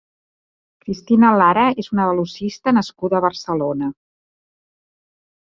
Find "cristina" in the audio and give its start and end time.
0.85-1.29